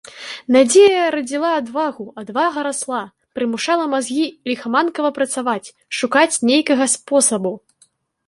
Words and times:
Надзея 0.53 1.01
радзіла 1.15 1.49
адвагу, 1.57 2.05
адвага 2.21 2.59
расла, 2.67 3.01
прымушала 3.39 3.85
мазгі 3.93 4.25
ліхаманкава 4.51 5.09
працаваць, 5.17 5.73
шукаць 5.99 6.41
нейкага 6.51 6.85
спосабу. 6.97 7.53